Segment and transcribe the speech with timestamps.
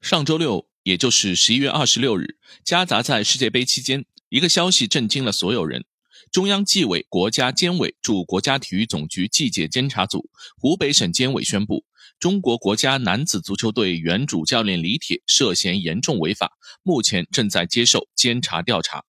[0.00, 5.84] 上周六，也就是十一月二十六日，夹杂在世界杯期间，一个消息震惊了所有人：
[6.32, 11.84] 中央纪委国家监委驻国家体育总局纪检监察组、湖北省监委宣布，
[12.18, 19.04] 中国国家男子足球队原主教练李铁涉嫌严重违法，目前正在接受监察调查。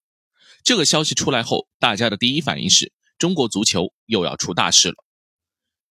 [0.62, 4.96] 这个消息出来后，大家的第一反应是中国足球又要出大事了。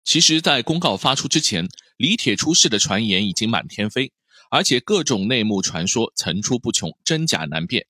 [0.04, 4.12] 其实，在公告发出之前，李铁出事的传言已经满天飞。
[4.52, 7.88] 而且各种内幕传说层出不穷，真假难辨。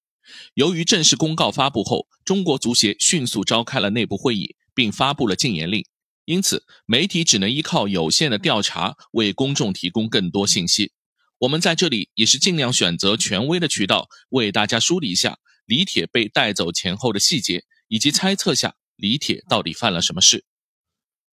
[0.53, 5.83] 由于正式公告发布后，中国足协迅速召开了内部会议，并发布了禁言令，
[6.25, 10.93] 因此媒体只能依靠有限的调查为公众提供更多信息。
[11.39, 20.45] 我们在这里也是尽量选择权威的渠道，为大家梳理一下李铁被带走前后的细节，以及猜测下李铁到底犯了什么事。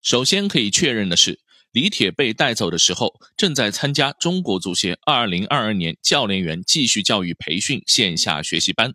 [0.00, 1.40] 首先可以确认的是。
[1.72, 8.94] 李铁被带走的时候，正在参加中国足协2022年教练员继续教育培训线下学习班。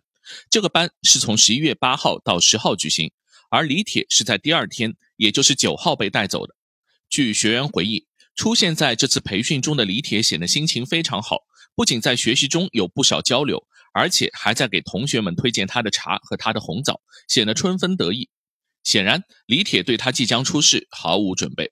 [0.50, 3.12] 这个班是从11月8号到10号举行，
[3.48, 6.54] 而李铁是在第二天，也就是9号被带走的。
[7.08, 11.42] 据学员回忆，出现在这次培训中的李铁显得心情非常好，
[11.76, 18.28] 不仅在学习中有不少交流，而且还在给同学们推荐他的茶和他的红枣，显得春风得意。
[18.82, 21.70] 显然，李铁对他即将出事毫无准备。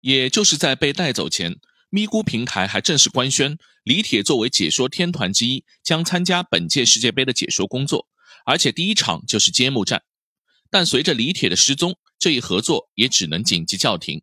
[0.00, 1.58] 也就是在被带走前，
[1.90, 8.08] 咪咕平台还正式官宣，李铁作为解说天团之一，将参加本届世界杯的解说工作，
[8.44, 10.02] 而且第一场就是揭幕战。
[10.70, 14.22] 但随着李铁的失踪，这一合作也只能紧急叫停。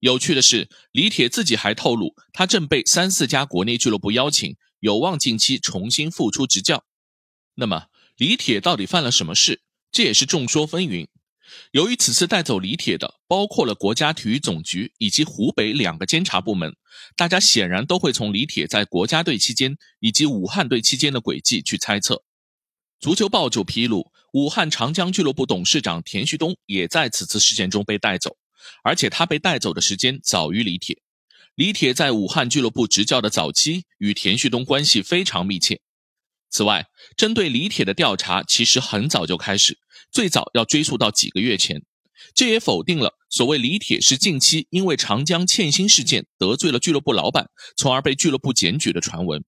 [0.00, 6.84] 有趣的是，李铁自己还透露，他正被三四家国内俱乐部邀请，有望近期重新复出执教。
[7.54, 9.60] 那么，李铁到底犯了什么事？
[9.92, 11.08] 这也是众说纷纭。
[11.72, 16.74] 由于此次带走李铁的包括了国家体育总局以及湖北两个监察部门，
[17.16, 22.22] 大家显然都会从李铁在国家队期间以及武汉队期间的轨迹去猜测。
[23.00, 28.36] 足球报就披露，武汉长江俱乐部董事长田旭东也在此次事件中被带走，
[28.84, 31.02] 而且他被带走的时间早于李铁。
[31.54, 35.80] 李铁在武汉俱乐部执教的早期与田旭东关系非常密切。
[36.52, 36.86] 此外，
[37.16, 39.78] 针对李铁的调查其实很早就开始，
[40.12, 41.82] 最早要追溯到几个月前。
[42.34, 49.42] 这也否定了所谓李铁是近期因为长江欠薪事件得罪了俱乐部老板，从而被俱乐部检举的传闻。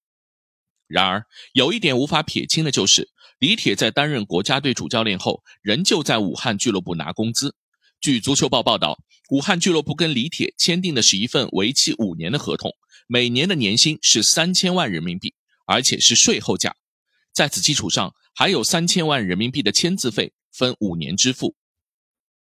[0.87, 7.55] 然而，有一点无法撇清的就是，李铁在担任国家队主教练后，仍旧在武汉俱乐部拿工资。
[8.01, 8.99] 据足球报报道，
[9.31, 12.73] 武汉俱乐部跟李铁签订的是一份为期五年的合同，
[13.07, 15.35] 每年的年薪是三千万人民币，
[15.67, 16.75] 而且是税后价。
[17.35, 21.57] 在此基础上，还有三千万人民币的签字费，分五年支付。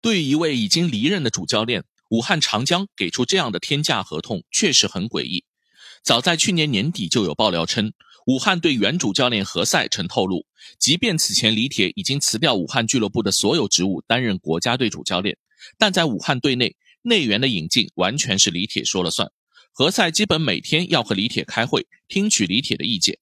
[0.01, 5.43] 对于一位已经离任的主教练，武汉长江给出这样的天价合同，确实很诡异。
[6.03, 7.91] 早在去年年底就有爆料称，
[8.27, 10.45] 武汉队原主教练何塞曾透露，
[10.77, 15.35] 即便此前李铁已经辞掉武汉俱乐部的所有职务，担任国家队主教练，
[15.79, 19.31] 但在武汉队内，内援的引进完全是李铁说了算。
[19.71, 23.17] 何塞基本每天要和李铁开会，听取李铁的意见。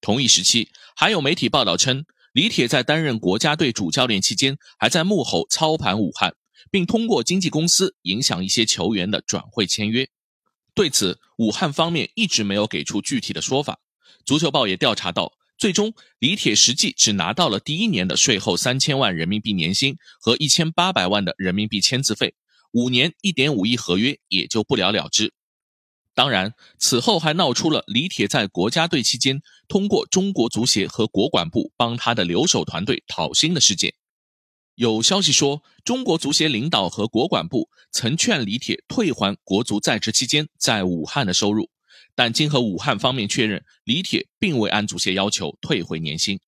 [0.00, 6.34] 同一时期，还有媒体报道称，李铁在担任国家队主教练期间，还在幕后操盘武汉，
[6.70, 10.08] 并通过经纪公司影响一些球员的转会签约。
[10.74, 13.78] 对此，武汉方面一直没有给出具体的说法。
[14.24, 22.34] 足球报也调查到，最终李铁实际只拿到了第一年的税后三千万人民币年薪和一千八百万的人民币签字费，
[22.72, 25.32] 五年一点五亿合约也就不了了之。
[26.14, 33.94] 当然，此后还闹出了李铁在国家队期间通过中国足协和国管部帮他的留守团队讨薪的事件。
[34.74, 41.70] 有消息说，中国足协领导和国管部曾劝李铁退还国足在职期间在武汉的收入，
[42.14, 46.40] 但经和武汉方面确认，李铁并未按足协要求退回年薪。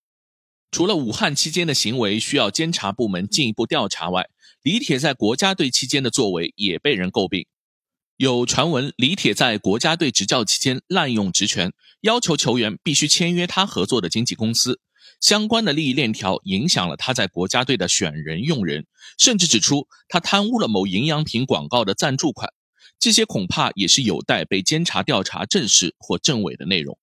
[0.71, 4.27] 除了武汉期间的行为需要监察部门进一步调查外，
[4.63, 7.47] 李铁在国家队期间的作为也被人诟病。
[8.17, 14.81] 有传闻，李铁在国家队执教期间滥用职权，要求球员必须签约他合作的经纪公司，
[15.21, 18.87] 相关的利益链条影响了他在国家队的选人用人，
[19.19, 22.53] 甚至指出他贪污了某营养品广告的赞助款。
[22.99, 26.97] 这些恐怕也是有待被监察调查证实或证伪的内容。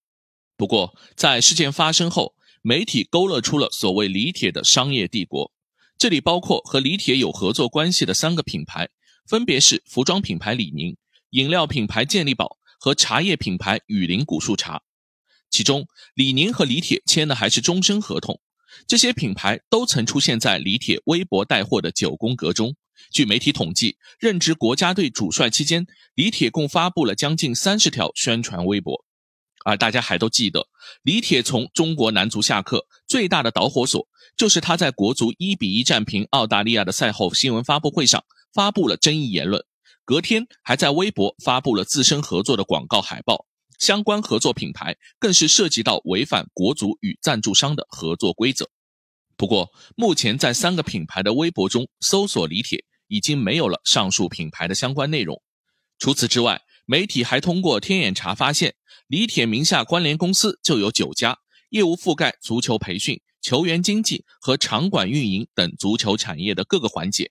[0.56, 5.52] 不过，在事件发生后，媒体勾勒出了所谓李铁的商业帝国，
[5.98, 8.88] 这里包括和李铁有合作关系的三个品牌，
[9.30, 10.98] 分别是服装品牌李宁。
[11.30, 14.82] 饮料品牌健力宝和茶叶品牌雨林古树茶，
[15.52, 18.42] 其中李宁和李铁签的还是终身合同。
[18.88, 22.76] 这些品牌都曾出现在李铁微博带货的九宫格中。
[23.12, 25.86] 据媒体统计，任职国家队主帅期间，
[26.16, 29.06] 李铁共发布了将近三十条宣传微博。
[29.70, 30.68] 而大家还都记得，
[31.04, 39.64] 李铁从中国男足下课最大的导火索，就是他在国足一比一战平澳大利亚的赛后新闻发布会上发布了争议言论，
[40.04, 43.46] 隔天还在微博发布了自身合作的广告海报，
[43.78, 48.68] 相关合作品牌更是涉及到违反国足与赞助商的合作规则。
[49.38, 55.40] 不过，目前在三个品牌的微博中搜索李铁，已经没有了上述品牌的相关内容。
[56.00, 58.74] 除此之外，媒体还通过天眼查发现，
[59.06, 61.38] 李铁名下关联公司就有九家，
[61.70, 67.30] 业务覆盖足球培训、球员经纪和场馆运营等足球产业的各个环节。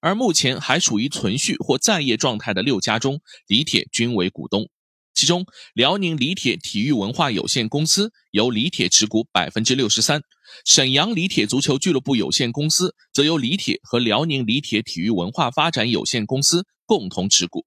[0.00, 4.68] 而目前还属于存续或在业状态的六家中，李铁均为股东。
[5.14, 10.22] 其中，辽宁李铁体育文化有限公司由李铁持股百分之六十三，
[10.64, 17.66] 沈阳李铁足球俱乐部有限公司则由李铁和辽宁李铁体育文化发展有限公司共同持股。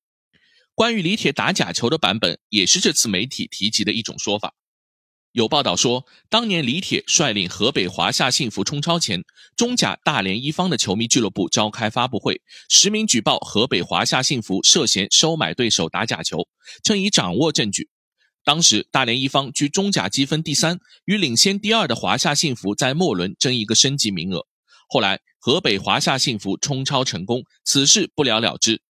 [0.76, 4.54] 关于李铁打假球的版本，也是这次媒体提及的一种说法。
[5.32, 9.24] 有报道说，当年李铁率领河北华夏幸福冲超前，
[9.56, 16.46] 中甲大连一方的球迷俱乐部召开发布会，实名举报河北华夏幸福涉嫌收买对手打假球，
[16.84, 17.88] 称已掌握证据。
[18.44, 24.46] 当时大连一方居中甲积分第三，与领先第二的华夏幸福在末轮争一个升级名额。
[24.90, 28.82] 后来河北华夏幸福冲超成功，此事不了了之。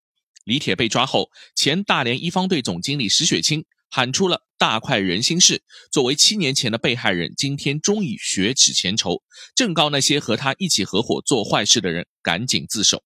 [0.46, 5.64] 李铁被抓后，前大连一方队总经理石雪清喊出了“大快人心事”。
[5.92, 9.24] 作为七年前的被害人，今天终于雪耻前仇，
[9.56, 13.04] 正告那些和他一起合伙做坏事的人赶紧自首。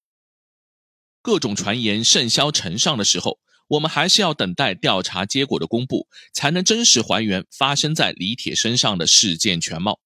[1.21, 3.39] 各种传言甚嚣尘上的时候，
[3.69, 10.01] 我们还是要等待调查结果的公布，才能真实还原发生在李铁身上的事件全貌。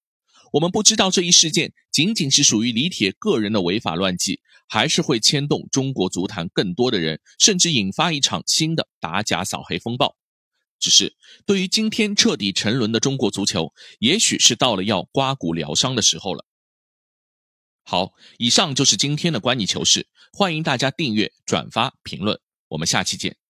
[0.54, 10.16] 我们不知道这一事件仅仅是属于李铁个人的违法乱纪，还是会牵动中国足坛更多的人，甚至引发一场新的打假扫黑风暴。
[10.80, 11.16] 只是
[11.48, 16.46] 对于今天彻底沉沦的中国足球，也许是到了要刮骨疗伤的时候了。
[17.84, 23.43] 好，以上就是今天的观你球事，欢迎大家订阅、转发、评论，我们下期见。